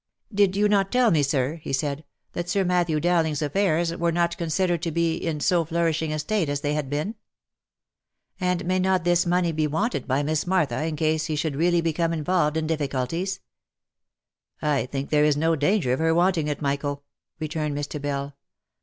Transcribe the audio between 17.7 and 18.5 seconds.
Mr. Bell.